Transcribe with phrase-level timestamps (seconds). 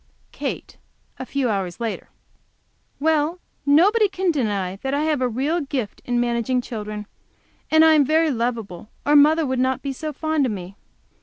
[0.31, 0.77] Kate,
[1.19, 2.09] a few hours later.
[2.99, 7.05] Well, nobody can deny that I have a real gift in managing children!
[7.69, 10.75] And I am very lovable, or mother wouldn't be so fond of me.